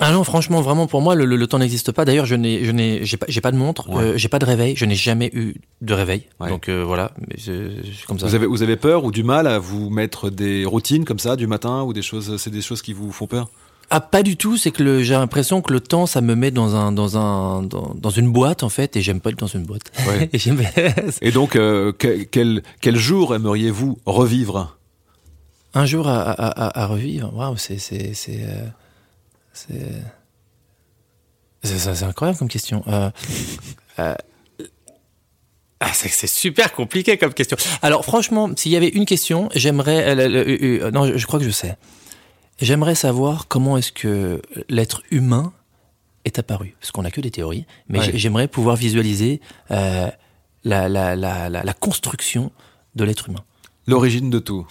Ah 0.00 0.10
non, 0.10 0.24
franchement, 0.24 0.60
vraiment, 0.62 0.88
pour 0.88 1.00
moi, 1.00 1.14
le, 1.14 1.24
le- 1.26 1.36
le 1.36 1.46
temps 1.46 1.60
n'existe 1.60 1.92
pas. 1.92 2.04
D'ailleurs, 2.04 2.26
je 2.26 2.34
n'ai, 2.34 2.64
je 2.64 2.72
n'ai, 2.72 3.04
j'ai 3.04 3.16
pas, 3.16 3.26
j'ai 3.28 3.40
pas 3.40 3.52
de 3.52 3.56
montre, 3.56 3.88
Ouais. 3.88 4.02
euh, 4.02 4.16
j'ai 4.16 4.28
pas 4.28 4.40
de 4.40 4.44
réveil, 4.44 4.74
je 4.74 4.84
n'ai 4.84 4.96
jamais 4.96 5.30
eu 5.32 5.54
de 5.80 5.94
réveil. 5.94 6.24
Ouais. 6.40 6.48
Donc 6.48 6.68
euh, 6.68 6.82
voilà, 6.84 7.12
je, 7.38 7.70
comme 8.08 8.18
ça. 8.18 8.26
Vous 8.26 8.34
avez, 8.34 8.46
vous 8.46 8.62
avez 8.64 8.76
peur 8.76 9.04
ou 9.04 9.12
du 9.12 9.22
mal 9.22 9.46
à 9.46 9.60
vous 9.60 9.90
mettre 9.90 10.28
des 10.30 10.64
routines 10.64 11.04
comme 11.04 11.20
ça 11.20 11.36
du 11.36 11.46
matin 11.46 11.82
ou 11.82 11.92
des 11.92 12.02
choses, 12.02 12.36
c'est 12.38 12.50
des 12.50 12.62
choses 12.62 12.82
qui 12.82 12.92
vous 12.94 13.12
font 13.12 13.28
peur? 13.28 13.48
Ah, 13.94 14.00
pas 14.00 14.22
du 14.22 14.38
tout. 14.38 14.56
C'est 14.56 14.70
que 14.70 14.82
le- 14.82 15.02
j'ai 15.02 15.12
l'impression 15.12 15.60
que 15.60 15.70
le 15.72 15.80
temps, 15.80 16.06
ça 16.06 16.22
me 16.22 16.34
met 16.34 16.50
dans 16.50 16.74
un, 16.76 16.92
dans 16.92 17.18
un, 17.18 17.62
dans, 17.62 17.92
dans 17.94 18.10
une 18.10 18.32
boîte 18.32 18.62
en 18.62 18.70
fait, 18.70 18.96
et 18.96 19.02
j'aime 19.02 19.20
pas 19.20 19.30
être 19.30 19.38
dans 19.38 19.46
une 19.46 19.64
boîte. 19.64 19.92
Ouais. 20.08 20.30
Et 21.20 21.30
donc, 21.30 21.56
euh, 21.56 21.92
que- 21.92 22.22
quel, 22.22 22.62
quel 22.80 22.96
jour 22.96 23.34
aimeriez-vous 23.34 23.98
revivre? 24.06 24.78
Un 25.74 25.84
jour 25.86 26.08
à, 26.08 26.22
à, 26.22 26.48
à, 26.48 26.82
à 26.84 26.86
revivre. 26.86 27.34
Waouh, 27.34 27.56
c'est, 27.58 27.78
c'est, 27.78 28.14
c'est, 28.14 28.40
euh, 28.42 28.66
c'est, 31.62 32.02
incroyable 32.04 32.38
comme 32.38 32.48
question. 32.48 32.82
Euh, 32.88 33.10
euh, 33.98 34.14
ah, 35.80 35.90
c'est, 35.92 36.08
c'est 36.08 36.26
super 36.26 36.72
compliqué 36.72 37.18
comme 37.18 37.34
question. 37.34 37.56
Alors 37.82 38.04
franchement, 38.04 38.50
s'il 38.56 38.72
y 38.72 38.76
avait 38.76 38.88
une 38.88 39.04
question, 39.04 39.48
j'aimerais. 39.54 40.16
euh, 40.16 40.84
euh, 40.84 40.90
non, 40.90 41.16
je 41.16 41.26
crois 41.26 41.38
que 41.38 41.44
je 41.44 41.50
sais. 41.50 41.76
J'aimerais 42.62 42.94
savoir 42.94 43.48
comment 43.48 43.76
est-ce 43.76 43.92
que 43.92 44.40
l'être 44.68 45.02
humain 45.10 45.52
est 46.24 46.38
apparu. 46.38 46.74
Parce 46.80 46.92
qu'on 46.92 47.02
n'a 47.02 47.10
que 47.10 47.20
des 47.20 47.30
théories, 47.32 47.66
mais 47.88 47.98
Ouais. 47.98 48.12
j'aimerais 48.14 48.46
pouvoir 48.48 48.76
visualiser 48.76 49.40
euh, 49.72 50.08
la, 50.64 50.88
la, 50.88 51.16
la, 51.16 51.48
la, 51.50 51.64
la 51.64 51.74
construction 51.74 52.52
de 52.94 53.04
l'être 53.04 53.28
humain. 53.28 53.42
L'origine 53.86 54.30
de 54.30 54.38
tout. 54.38 54.64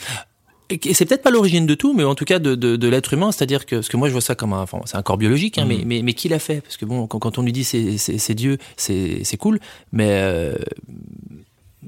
Et 0.70 0.94
c'est 0.94 1.04
peut-être 1.06 1.22
pas 1.22 1.32
l'origine 1.32 1.66
de 1.66 1.76
tout, 1.76 1.94
mais 1.94 2.06
en 2.06 2.16
tout 2.16 2.24
cas 2.24 2.40
de, 2.40 2.56
de, 2.56 2.78
de 2.78 2.88
l'être 2.88 3.12
humain, 3.14 3.34
c'est-à-dire 3.34 3.66
que, 3.66 3.76
parce 3.76 3.90
que 3.90 3.98
moi 3.98 4.08
je 4.08 4.14
vois 4.14 4.22
ça 4.22 4.36
comme 4.36 4.54
un, 4.54 4.62
enfin, 4.62 4.80
c'est 4.86 4.96
un 4.96 5.02
corps 5.02 5.18
biologique, 5.18 5.58
hein, 5.58 5.66
mais, 5.68 5.82
mais, 5.86 6.02
mais 6.02 6.14
qui 6.14 6.30
l'a 6.30 6.40
fait? 6.40 6.62
Parce 6.62 6.78
que 6.78 6.86
bon, 6.86 7.08
quand, 7.08 7.20
quand 7.20 7.38
on 7.38 7.42
lui 7.42 7.52
dit 7.52 7.66
c'est, 7.66 8.34
Dieu, 8.36 8.58
c'est, 8.78 9.26
c'est 9.26 9.36
cool, 9.36 9.60
mais, 9.92 10.08
euh, 10.10 10.56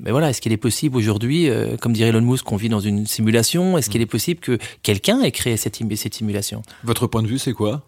mais 0.04 0.12
voilà, 0.12 0.30
est-ce 0.30 0.42
qu'il 0.42 0.52
est 0.52 0.58
possible 0.58 0.96
aujourd'hui, 0.98 1.50
euh, 1.50 1.76
comme 1.78 1.94
dirait 1.94 2.10
Elon 2.10 2.22
Musk, 2.22 2.46
qu'on 2.46 2.56
vit 2.58 2.70
dans 2.70 2.80
une 2.80 3.08
simulation? 3.08 3.78
Est-ce 3.78 3.90
qu'il 3.90 4.02
est 4.02 4.06
possible 4.06 4.40
que 4.40 4.58
quelqu'un 4.84 5.22
ait 5.22 5.32
créé 5.32 5.58
cette, 5.58 5.82
im- 5.82 5.96
cette 5.96 6.14
simulation? 6.14 6.62
Votre 6.84 7.08
point 7.08 7.24
de 7.24 7.28
vue, 7.28 7.40
c'est 7.40 7.54
quoi? 7.54 7.88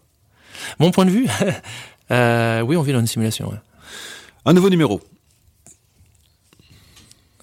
Mon 0.80 0.90
point 0.90 1.04
de 1.04 1.10
vue, 1.10 1.26
euh, 2.10 2.60
oui, 2.62 2.76
on 2.76 2.82
vit 2.82 2.92
dans 2.92 3.00
une 3.00 3.06
simulation. 3.06 3.50
ouais. 3.50 3.58
Un 4.46 4.52
nouveau 4.54 4.70
numéro. 4.70 5.00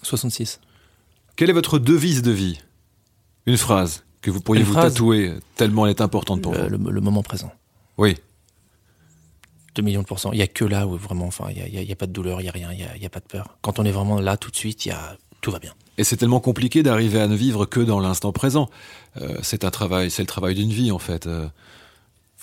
66. 0.02 0.60
Quelle 1.36 1.50
est 1.50 1.54
votre 1.54 1.78
devise 1.78 2.22
de 2.22 2.30
vie? 2.30 2.60
Une 3.46 3.56
phrase 3.56 4.04
que 4.22 4.30
vous 4.30 4.40
pourriez 4.40 4.60
Une 4.62 4.66
vous 4.66 4.72
phrase? 4.72 4.92
tatouer 4.94 5.34
tellement 5.56 5.86
elle 5.86 5.90
est 5.90 6.00
importante 6.00 6.42
pour 6.42 6.52
Le, 6.54 6.62
vous. 6.62 6.68
le- 6.86 6.90
le 6.92 7.00
moment 7.00 7.22
présent. 7.22 7.52
Oui. 7.98 8.16
2 9.74 9.82
millions 9.82 10.02
de 10.02 10.06
pourcents. 10.06 10.32
Il 10.32 10.38
y 10.38 10.42
a 10.42 10.46
que 10.46 10.64
là 10.64 10.86
où 10.86 10.96
vraiment, 10.96 11.26
enfin, 11.26 11.46
il 11.50 11.58
y 11.74 11.78
a, 11.88 11.92
a- 11.92 11.96
pas 11.96 12.06
de 12.06 12.12
douleur, 12.12 12.40
il 12.40 12.44
y 12.44 12.48
a 12.48 12.52
rien, 12.52 12.70
il 12.72 13.02
y 13.02 13.06
a, 13.06 13.08
pas 13.10 13.20
de 13.20 13.26
peur. 13.26 13.56
Quand 13.62 13.78
on 13.78 13.84
est 13.84 13.90
vraiment 13.90 14.20
là 14.20 14.36
tout 14.36 14.50
de 14.50 14.56
suite, 14.56 14.86
il 14.86 14.90
y 14.90 14.92
a, 14.92 15.16
tout 15.40 15.50
va 15.50 15.58
bien. 15.58 15.72
Et 15.98 16.04
c'est 16.04 16.16
tellement 16.16 16.40
compliqué 16.40 16.82
d'arriver 16.82 17.20
à 17.20 17.26
ne 17.28 17.36
vivre 17.36 17.66
que 17.66 17.80
dans 17.80 18.00
l'instant 18.00 18.32
présent. 18.32 18.68
Euh, 19.20 19.36
c'est 19.42 19.64
un 19.64 19.70
travail, 19.70 20.10
c'est 20.10 20.22
le 20.22 20.26
travail 20.26 20.54
d'une 20.54 20.72
vie 20.72 20.90
en 20.90 20.98
fait. 20.98 21.26
Euh, 21.26 21.46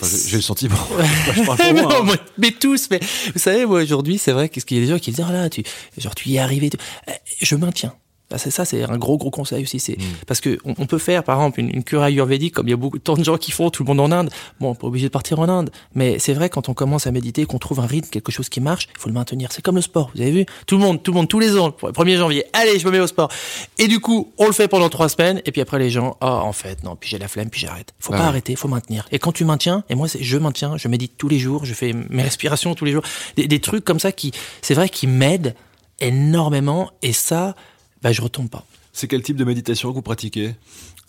j'ai- 0.02 0.38
le 0.38 0.42
sentiment. 0.42 0.76
je 1.36 1.46
parle 1.46 1.58
pour 1.58 1.74
moi, 1.84 2.04
mais, 2.06 2.14
mais 2.38 2.52
tous, 2.52 2.90
mais 2.90 3.00
vous 3.34 3.40
savez, 3.40 3.66
moi 3.66 3.82
aujourd'hui, 3.84 4.18
c'est 4.18 4.32
vrai 4.32 4.50
qu'il 4.50 4.78
y 4.78 4.82
a 4.82 4.84
des 4.86 4.92
gens 4.92 5.00
qui 5.00 5.12
disent, 5.12 5.24
ah 5.28 5.32
là, 5.32 5.50
tu, 5.50 5.64
genre, 5.98 6.16
tu 6.16 6.30
y 6.30 6.38
es 6.38 6.40
arrivé. 6.40 6.70
Eh, 7.08 7.12
Je 7.42 7.56
maintiens. 7.56 7.94
Ah, 8.32 8.38
c'est 8.38 8.52
ça, 8.52 8.66
c'est 8.66 8.84
un 8.84 8.98
gros 8.98 9.18
gros 9.18 9.32
conseil 9.32 9.64
aussi. 9.64 9.80
C'est 9.80 9.98
parce 10.28 10.42
que 10.42 10.58
on, 10.66 10.74
on 10.78 10.86
peut 10.86 10.98
faire, 10.98 11.24
par 11.24 11.38
exemple, 11.38 11.60
une, 11.60 11.70
une 11.70 11.84
cure 11.84 12.04
ayurvédique, 12.04 12.54
comme 12.54 12.68
il 12.68 12.72
y 12.72 12.74
a 12.74 12.78
beaucoup 12.78 13.00
tant 13.00 13.16
de 13.16 13.24
gens 13.24 13.38
qui 13.38 13.52
font, 13.52 13.70
tout 13.70 13.84
le 13.84 13.88
monde 13.88 14.00
en 14.00 14.12
Inde. 14.12 14.30
Bon, 14.60 14.68
on 14.68 14.72
n'est 14.72 14.78
pas 14.78 14.88
obligé 14.88 15.08
de 15.08 15.12
partir 15.12 15.40
en 15.40 15.50
Inde, 15.50 15.72
mais 15.96 16.20
c'est 16.20 16.34
vrai 16.34 16.50
quand 16.50 16.70
on 16.70 16.74
commence 16.74 17.08
à 17.08 17.12
méditer, 17.12 17.46
qu'on 17.46 17.60
trouve 17.60 17.80
un 17.80 17.86
rythme, 17.86 18.10
quelque 18.10 18.32
chose 18.32 18.50
qui 18.50 18.62
marche, 18.62 18.88
il 18.96 19.00
faut 19.00 19.10
le 19.10 19.14
maintenir. 19.14 19.50
C'est 19.52 19.62
comme 19.62 19.76
le 19.76 19.82
sport. 19.82 20.12
Vous 20.16 20.22
avez 20.22 20.32
vu? 20.32 20.46
Tout 20.68 20.78
le 20.78 20.82
monde, 20.82 21.02
tout 21.04 21.12
le 21.12 21.18
monde, 21.18 21.28
tous 21.28 21.40
les 21.40 21.58
ans, 21.58 21.68
le 21.68 21.92
1er 21.92 22.18
janvier, 22.18 22.46
allez, 22.54 22.80
je 22.80 22.86
me 22.86 22.92
mets 22.92 23.00
au 23.00 23.08
sport. 23.08 23.30
Et 23.78 23.88
du 23.88 24.00
coup, 24.00 24.32
on 24.38 24.48
le 24.48 24.54
fait 24.54 24.68
pendant 24.68 24.90
trois 24.90 25.10
semaines, 25.10 25.42
et 25.46 25.52
puis 25.52 25.62
après 25.62 25.80
les 25.80 25.90
gens, 25.90 26.18
ah, 26.22 26.44
en 26.44 26.54
fait, 26.54 26.84
non, 26.84 26.96
puis 26.96 27.10
j'ai 27.10 27.20
la 27.20 27.28
flemme, 27.28 27.50
puis 27.50 27.62
j'arrête. 27.62 27.94
Faut 28.00 28.14
Ah 28.14 28.18
pas 28.18 28.26
arrêter, 28.26 28.56
faut 28.56 28.68
maintenir. 28.68 29.08
Et 29.12 29.20
quand 29.20 29.32
tu 29.32 29.46
maintiens, 29.46 29.84
et 29.90 29.96
moi, 29.96 30.08
c'est, 30.08 30.22
je 30.24 30.38
maintiens, 30.38 30.78
je 30.78 30.88
médite 30.88 31.14
tous 31.18 31.28
les 31.28 31.40
jours, 31.40 31.66
je 31.66 31.74
fais 31.74 31.94
mes 32.10 32.24
respirations 32.24 32.76
tous 32.76 32.86
les 32.86 32.92
jours, 32.92 33.04
des, 33.36 33.48
des 33.48 33.60
trucs 33.60 33.84
comme 33.84 34.00
ça 34.00 34.12
qui, 34.12 34.32
c'est 34.62 34.74
vrai, 34.74 34.90
qui 34.90 35.08
m'aident 35.08 35.56
énormément, 36.00 36.90
et 37.02 37.14
ça, 37.14 37.56
bah, 38.02 38.12
je 38.12 38.22
retombe 38.22 38.50
pas. 38.50 38.66
C'est 38.94 39.08
quel 39.08 39.22
type 39.22 39.38
de 39.38 39.46
méditation 39.46 39.90
que 39.90 39.96
vous 39.96 40.02
pratiquez? 40.02 40.54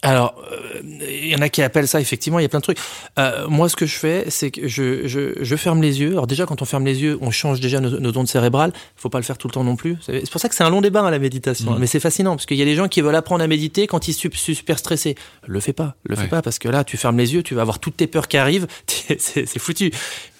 Alors, 0.04 0.34
euh, 0.52 0.80
il 1.08 1.28
y 1.28 1.34
en 1.36 1.40
a 1.42 1.48
qui 1.48 1.62
appellent 1.62 1.86
ça, 1.86 2.00
effectivement, 2.00 2.40
il 2.40 2.42
y 2.42 2.44
a 2.44 2.48
plein 2.48 2.58
de 2.58 2.64
trucs. 2.64 2.78
Euh, 3.20 3.46
moi, 3.48 3.68
ce 3.68 3.76
que 3.76 3.86
je 3.86 3.94
fais, 3.94 4.24
c'est 4.30 4.50
que 4.50 4.66
je, 4.66 5.06
je, 5.06 5.32
je 5.40 5.56
ferme 5.56 5.80
les 5.80 6.00
yeux. 6.00 6.10
Alors 6.12 6.26
déjà, 6.26 6.44
quand 6.44 6.60
on 6.60 6.64
ferme 6.64 6.84
les 6.84 7.02
yeux, 7.02 7.18
on 7.20 7.30
change 7.30 7.60
déjà 7.60 7.78
nos, 7.80 8.00
nos 8.00 8.16
ondes 8.18 8.26
cérébrales. 8.26 8.72
faut 8.96 9.08
pas 9.08 9.18
le 9.18 9.24
faire 9.24 9.38
tout 9.38 9.46
le 9.46 9.52
temps 9.52 9.62
non 9.62 9.76
plus. 9.76 9.96
C'est 10.04 10.28
pour 10.30 10.40
ça 10.40 10.48
que 10.48 10.56
c'est 10.56 10.64
un 10.64 10.70
long 10.70 10.80
débat, 10.80 11.02
hein, 11.02 11.10
la 11.12 11.20
méditation. 11.20 11.76
Mais 11.78 11.86
c'est 11.86 12.00
fascinant, 12.00 12.34
parce 12.34 12.46
qu'il 12.46 12.56
y 12.56 12.62
a 12.62 12.64
des 12.64 12.74
gens 12.74 12.88
qui 12.88 13.00
veulent 13.00 13.14
apprendre 13.14 13.44
à 13.44 13.46
méditer 13.46 13.86
quand 13.86 14.08
ils 14.08 14.12
sont 14.12 14.28
su- 14.32 14.54
super 14.56 14.78
stressés. 14.80 15.14
Le 15.46 15.60
fais 15.60 15.72
pas, 15.72 15.94
le 16.04 16.16
Ouais. 16.16 16.22
fais 16.22 16.28
pas, 16.28 16.42
parce 16.42 16.58
que 16.58 16.68
là, 16.68 16.82
tu 16.82 16.96
fermes 16.96 17.18
les 17.18 17.34
yeux, 17.34 17.44
tu 17.44 17.54
vas 17.54 17.62
avoir 17.62 17.78
toutes 17.78 17.96
tes 17.96 18.08
peurs 18.08 18.26
qui 18.26 18.38
arrivent. 18.38 18.66
c'est 18.88 19.20
c'est 19.46 19.58
foutu. 19.60 19.92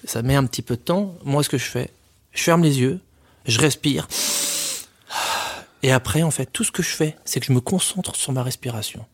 Ça 0.03 0.21
met 0.23 0.35
un 0.35 0.45
petit 0.45 0.61
peu 0.61 0.75
de 0.75 0.81
temps. 0.81 1.15
Moi, 1.23 1.41
ce 1.41 1.47
que 1.49 1.57
je 1.57 1.65
fais, 1.65 1.89
je 2.33 2.43
ferme 2.43 2.63
les 2.63 2.81
yeux, 2.81 2.99
je 3.45 3.59
respire. 3.59 4.07
Et 5.83 5.91
après, 5.91 6.23
en 6.23 6.31
fait, 6.31 6.47
tout 6.51 6.63
ce 6.63 6.71
que 6.71 6.81
je 6.81 6.89
fais, 6.89 7.15
c'est 7.25 7.39
que 7.39 7.45
je 7.45 7.51
me 7.51 7.59
concentre 7.59 8.15
sur 8.15 8.31
ma 8.31 8.41
respiration. 8.41 9.05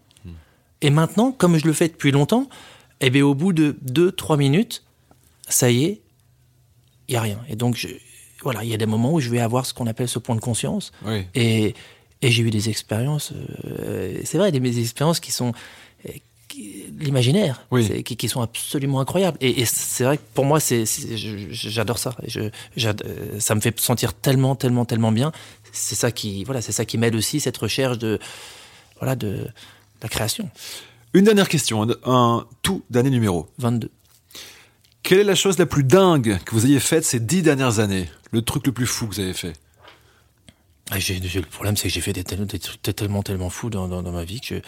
Et 0.81 0.91
maintenant, 0.91 1.33
comme 1.33 1.57
je 1.57 1.65
le 1.65 1.73
fais 1.73 1.89
depuis 1.89 2.11
longtemps, 2.11 2.47
eh 3.01 3.09
bien, 3.09 3.25
au 3.25 3.35
bout 3.35 3.51
de 3.51 3.75
2-3 3.85 4.37
minutes, 4.37 4.83
ça 5.49 5.69
y 5.69 5.83
est, 5.83 6.01
il 7.09 7.13
n'y 7.13 7.17
a 7.17 7.21
rien. 7.21 7.39
Et 7.49 7.57
donc, 7.57 7.75
je, 7.75 7.87
voilà, 8.43 8.63
il 8.63 8.69
y 8.69 8.73
a 8.73 8.77
des 8.77 8.85
moments 8.85 9.13
où 9.13 9.19
je 9.19 9.29
vais 9.29 9.41
avoir 9.41 9.65
ce 9.65 9.73
qu'on 9.73 9.87
appelle 9.87 10.07
ce 10.07 10.19
point 10.19 10.35
de 10.35 10.39
conscience. 10.39 10.93
Oui. 11.03 11.25
Et, 11.35 11.73
et 12.21 12.31
j'ai 12.31 12.43
eu 12.43 12.49
des 12.49 12.69
expériences, 12.69 13.33
euh, 13.65 14.21
c'est 14.23 14.37
vrai, 14.37 14.51
des, 14.53 14.59
des 14.59 14.79
expériences 14.79 15.19
qui 15.19 15.31
sont 15.31 15.53
l'imaginaire, 16.99 17.65
Oui. 17.71 18.03
qui, 18.03 18.17
qui 18.17 18.27
sont 18.29 18.41
absolument 18.41 18.99
incroyables. 18.99 19.37
Et, 19.41 19.61
et 19.61 19.65
c'est 19.65 20.03
vrai 20.03 20.17
que 20.17 20.23
pour 20.33 20.45
moi, 20.45 20.59
c'est, 20.59 20.83
j'adore 21.51 21.97
ça. 21.97 22.15
Je, 22.27 22.41
euh, 22.41 23.39
ça 23.39 23.55
me 23.55 23.61
fait 23.61 23.79
sentir 23.79 24.13
tellement, 24.13 24.55
tellement, 24.55 24.85
tellement 24.85 25.11
bien. 25.11 25.31
C'est 25.71 25.95
ça 25.95 26.11
qui, 26.11 26.43
voilà, 26.43 26.61
c'est 26.61 26.71
ça 26.71 26.85
qui 26.85 26.97
m'aide 26.97 27.15
aussi 27.15 27.39
cette 27.39 27.57
recherche 27.57 27.97
de, 27.97 28.19
voilà, 28.99 29.15
de, 29.15 29.47
la 30.01 30.09
création. 30.09 30.49
Une 31.13 31.25
dernière 31.25 31.49
question, 31.49 31.83
un, 31.83 31.95
un 32.05 32.45
tout 32.61 32.83
dernier 32.89 33.09
numéro. 33.09 33.47
22. 33.57 33.89
Quelle 35.03 35.19
est 35.19 35.23
la 35.23 35.35
chose 35.35 35.57
la 35.57 35.65
plus 35.65 35.83
dingue 35.83 36.37
que 36.45 36.51
vous 36.51 36.65
ayez 36.65 36.79
faite 36.79 37.03
ces 37.05 37.19
dix 37.19 37.41
dernières 37.41 37.79
années? 37.79 38.09
Le 38.31 38.41
truc 38.41 38.65
le 38.67 38.71
plus 38.73 38.85
fou 38.85 39.07
que 39.07 39.15
vous 39.15 39.19
avez 39.21 39.33
fait? 39.33 39.53
Le 40.91 41.41
problème, 41.41 41.77
c'est 41.77 41.87
que 41.87 41.93
j'ai 41.93 42.01
fait 42.01 42.13
des, 42.13 42.23
trucs 42.23 42.81
tellement, 42.95 43.23
tellement 43.23 43.49
fous 43.49 43.69
dans, 43.69 43.87
dans, 43.87 44.01
dans 44.03 44.11
ma 44.11 44.23
vie 44.23 44.41
que 44.41 44.61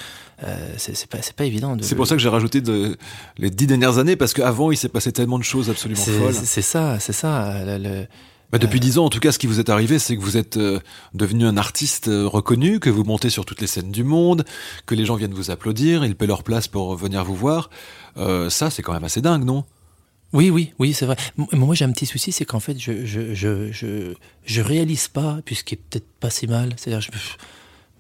euh, 0.43 0.73
c'est, 0.77 1.07
pas, 1.35 1.45
évident. 1.45 1.75
De, 1.75 1.83
C'est 1.83 1.95
pour 1.95 2.07
ça 2.07 2.15
que 2.15 2.21
j'ai 2.21 2.29
rajouté 2.29 2.61
de, 2.61 2.97
les 3.37 3.49
dix 3.49 3.67
dernières 3.67 3.97
années, 3.97 4.15
parce 4.15 4.33
qu'avant, 4.33 4.71
il 4.71 4.77
s'est 4.77 4.89
passé 4.89 5.11
tellement 5.11 5.39
de 5.39 5.43
choses 5.43 5.69
absolument 5.69 6.01
folles. 6.01 6.33
c'est- 6.33 6.61
ça, 6.61 6.99
c'est 6.99 7.13
ça. 7.13 7.63
le- 7.65 7.77
le- 7.77 8.07
Bah, 8.51 8.57
depuis 8.57 8.79
dix 8.81 8.97
ans, 8.97 9.05
en 9.05 9.09
tout 9.09 9.19
cas, 9.21 9.31
ce 9.31 9.39
qui 9.39 9.47
vous 9.47 9.59
est 9.59 9.69
arrivé, 9.69 9.97
c'est 9.97 10.15
que 10.17 10.21
vous 10.21 10.35
êtes 10.37 10.57
euh, 10.57 10.79
devenu 11.13 11.45
un 11.45 11.55
artiste 11.57 12.09
euh, 12.09 12.27
reconnu, 12.27 12.79
que 12.79 12.89
vous 12.89 13.03
montez 13.05 13.29
sur 13.29 13.45
toutes 13.45 13.61
les 13.61 13.67
scènes 13.67 13.91
du 13.91 14.03
monde, 14.03 14.43
que 14.85 14.93
les 14.93 15.05
gens 15.05 15.15
viennent 15.15 15.33
vous 15.33 15.51
applaudir, 15.51 16.03
ils 16.03 16.15
paient 16.15 16.27
leur 16.27 16.43
place 16.43 16.67
pour 16.67 16.95
venir 16.97 17.23
vous 17.23 17.35
voir. 17.35 17.69
Euh, 18.17 18.49
ça, 18.49 18.69
c'est 18.69 18.81
quand 18.81 18.91
même 18.93 19.05
assez 19.05 19.21
dingue, 19.21 19.45
non? 19.45 19.63
Oui, 20.33 20.49
oui, 20.49 20.73
oui, 20.79 20.93
c'est 20.93 21.05
vrai. 21.05 21.17
Moi, 21.51 21.75
j'ai 21.75 21.85
un 21.85 21.91
petit 21.91 22.05
souci, 22.05 22.31
c'est 22.31 22.45
qu'en 22.45 22.59
fait, 22.59 22.79
je, 22.79 23.05
je, 23.05 23.33
je, 23.33 23.71
je, 23.71 24.13
je 24.45 24.61
réalise 24.61 25.07
pas, 25.07 25.39
puis 25.43 25.55
ce 25.55 25.63
qui 25.63 25.75
est 25.75 25.77
peut-être 25.77 26.07
pas 26.19 26.29
si 26.29 26.47
mal. 26.47 26.69
C'est-à-dire, 26.77 27.01
je, 27.01 27.11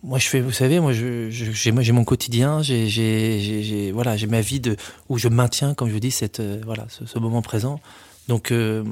moi, 0.03 0.17
je 0.17 0.27
fais, 0.27 0.41
vous 0.41 0.51
savez, 0.51 0.79
moi, 0.79 0.93
j'ai 0.93 1.91
mon 1.91 2.03
quotidien, 2.03 2.61
j'ai 2.63 3.91
voilà, 3.93 4.17
j'ai 4.17 4.27
ma 4.27 4.41
vie 4.41 4.59
de 4.59 4.75
où 5.09 5.17
je 5.17 5.27
maintiens, 5.27 5.73
comme 5.73 5.89
je 5.89 5.93
vous 5.93 5.99
dis, 5.99 6.11
cette 6.11 6.39
euh, 6.39 6.59
voilà, 6.65 6.87
ce, 6.89 7.19
moment 7.19 7.41
présent. 7.41 7.79
Donc 8.27 8.51
euh, 8.51 8.83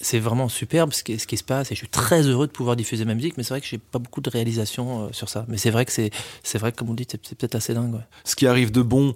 c'est 0.00 0.18
vraiment 0.18 0.48
superbe 0.48 0.92
ce 0.92 1.02
qui, 1.02 1.18
ce 1.18 1.26
qui, 1.26 1.36
se 1.36 1.44
passe 1.44 1.72
et 1.72 1.74
je 1.74 1.80
suis 1.80 1.88
très 1.88 2.22
heureux 2.22 2.46
de 2.46 2.52
pouvoir 2.52 2.76
diffuser 2.76 3.04
ma 3.04 3.14
musique. 3.14 3.36
Mais 3.36 3.42
c'est 3.42 3.52
vrai 3.52 3.60
que 3.60 3.66
j'ai 3.66 3.78
pas 3.78 3.98
beaucoup 3.98 4.20
de 4.20 4.30
réalisation 4.30 5.04
euh, 5.04 5.08
sur 5.12 5.28
ça. 5.28 5.44
Mais 5.48 5.58
c'est 5.58 5.70
vrai 5.70 5.84
que 5.84 5.92
c'est 5.92 6.10
c'est 6.42 6.58
vrai 6.58 6.72
que 6.72 6.78
comme 6.78 6.90
on 6.90 6.94
dit, 6.94 7.06
c'est 7.10 7.36
peut-être 7.36 7.56
assez 7.56 7.74
dingue. 7.74 8.00
Ce 8.24 8.34
qui 8.34 8.46
arrive 8.46 8.70
de 8.70 8.82
bon 8.82 9.12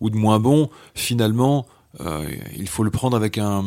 ou 0.00 0.08
de 0.08 0.16
moins 0.16 0.38
bon, 0.38 0.70
finalement, 0.94 1.66
il 2.00 2.68
faut 2.68 2.84
le 2.84 2.90
prendre 2.90 3.16
avec 3.16 3.38
un 3.38 3.64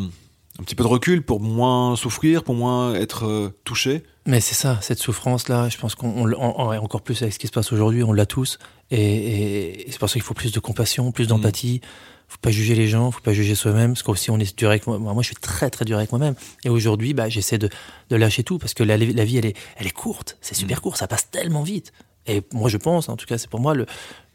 un 0.60 0.64
petit 0.64 0.76
peu 0.76 0.84
de 0.84 0.90
recul 0.90 1.24
pour 1.24 1.40
moins 1.40 1.96
souffrir, 1.96 2.44
pour 2.44 2.56
moins 2.56 2.94
être 2.94 3.26
euh, 3.26 3.50
touché. 3.64 4.04
Mais 4.26 4.42
c'est 4.42 4.56
ça, 4.56 4.78
cette 4.82 5.00
souffrance-là, 5.00 5.70
je 5.70 5.78
pense 5.78 5.96
qu'on, 5.96 6.32
encore 6.34 7.02
plus 7.02 7.22
avec 7.22 7.34
ce 7.34 7.40
qui 7.40 7.48
se 7.48 7.52
passe 7.52 7.72
aujourd'hui, 7.72 8.04
on 8.04 8.14
l'a 8.14 8.26
tous. 8.26 8.60
Et, 8.92 9.86
c'est 9.90 9.98
pour 9.98 10.10
ça 10.10 10.14
qu'il 10.14 10.22
faut 10.22 10.34
plus 10.34 10.52
de 10.52 10.60
compassion, 10.60 11.12
plus 11.12 11.28
d'empathie. 11.28 11.82
Faut 12.28 12.38
pas 12.42 12.52
juger 12.52 12.76
les 12.76 12.88
gens, 12.88 13.12
faut 13.12 13.22
pas 13.22 13.34
juger 13.34 13.56
soi-même, 13.56 13.94
parce 13.94 14.04
que 14.04 14.16
si 14.16 14.30
on 14.30 14.40
est 14.40 14.58
dur 14.58 14.70
avec 14.70 14.88
moi, 14.88 14.98
moi 15.00 15.22
je 15.22 15.28
suis 15.28 15.36
très 15.36 15.70
très 15.70 15.84
dur 15.84 15.98
avec 15.98 16.12
moi-même. 16.12 16.36
Et 16.64 16.70
aujourd'hui, 16.70 17.14
bah, 17.14 17.28
j'essaie 17.28 17.58
de, 17.58 17.70
lâcher 18.10 18.44
tout, 18.44 18.58
parce 18.58 18.74
que 18.74 18.84
la, 18.84 18.96
vie, 18.98 19.38
elle 19.38 19.46
est, 19.46 19.58
elle 19.78 19.88
est 19.88 19.94
courte, 19.94 20.38
c'est 20.40 20.56
super 20.56 20.78
mm. 20.78 20.82
court, 20.82 20.98
ça 20.98 21.08
passe 21.08 21.30
tellement 21.30 21.64
vite. 21.64 21.92
Et 22.28 22.42
moi, 22.54 22.70
je 22.70 22.78
pense, 22.78 23.10
en 23.10 23.18
tout 23.18 23.26
cas, 23.26 23.38
c'est 23.38 23.50
pour 23.50 23.60
moi, 23.60 23.74
le, 23.74 23.86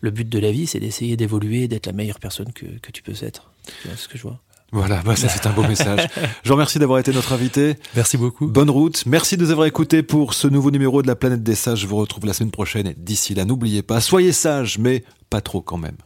le 0.01 0.11
but 0.11 0.29
de 0.29 0.39
la 0.39 0.51
vie, 0.51 0.67
c'est 0.67 0.81
d'essayer 0.81 1.17
d'évoluer, 1.17 1.69
d'être 1.69 1.87
la 1.87 1.93
meilleure 1.93 2.19
personne 2.19 2.53
que, 2.53 2.67
que 2.83 2.91
tu 2.91 3.03
peux 3.03 3.15
être. 3.23 3.51
C'est 3.83 3.97
ce 3.97 4.09
que 4.09 4.19
je 4.19 4.23
vois? 4.23 4.41
Voilà, 4.73 5.01
bah 5.05 5.15
ça 5.15 5.29
c'est 5.29 5.47
un 5.47 5.53
beau 5.53 5.63
message. 5.69 6.09
Je 6.43 6.49
vous 6.49 6.55
remercie 6.55 6.79
d'avoir 6.79 6.99
été 6.99 7.13
notre 7.13 7.33
invité. 7.33 7.77
Merci 7.95 8.17
beaucoup. 8.17 8.49
Bonne 8.49 8.71
route. 8.71 9.07
Merci 9.07 9.37
de 9.37 9.45
nous 9.45 9.51
avoir 9.53 9.67
écoutés 9.67 10.03
pour 10.03 10.35
ce 10.35 10.49
nouveau 10.49 10.71
numéro 10.71 11.03
de 11.03 11.07
la 11.07 11.15
planète 11.15 11.43
des 11.43 11.55
sages. 11.55 11.81
Je 11.81 11.87
vous 11.87 11.97
retrouve 11.97 12.27
la 12.27 12.33
semaine 12.33 12.51
prochaine. 12.51 12.89
Et 12.89 12.95
d'ici 12.95 13.35
là, 13.35 13.45
n'oubliez 13.45 13.83
pas, 13.83 14.01
soyez 14.01 14.33
sages, 14.33 14.79
mais 14.79 15.05
pas 15.31 15.41
trop 15.41 15.61
quand 15.61 15.79
même. 15.79 15.97